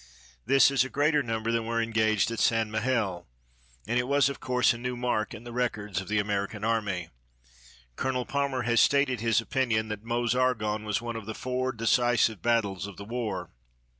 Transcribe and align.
This 0.47 0.71
is 0.71 0.83
a 0.83 0.89
greater 0.89 1.21
number 1.21 1.51
than 1.51 1.67
were 1.67 1.79
engaged 1.79 2.31
at 2.31 2.39
St. 2.39 2.67
Mihiel, 2.71 3.27
and 3.85 3.99
it 3.99 4.07
was, 4.07 4.29
of 4.29 4.39
course, 4.39 4.73
a 4.73 4.79
new 4.79 4.97
mark 4.97 5.35
in 5.35 5.43
the 5.43 5.51
records 5.51 6.01
of 6.01 6.07
the 6.07 6.17
American 6.17 6.63
Army. 6.63 7.09
Colonel 7.97 8.25
Palmer 8.25 8.63
has 8.63 8.81
stated 8.81 9.19
his 9.19 9.39
opinion 9.41 9.89
that 9.89 10.03
Meuse 10.03 10.33
Argonne 10.33 10.85
was 10.85 11.03
one 11.03 11.15
of 11.15 11.27
the 11.27 11.35
four 11.35 11.71
decisive 11.71 12.41
battles 12.41 12.87
of 12.87 12.97
the 12.97 13.05
war. 13.05 13.51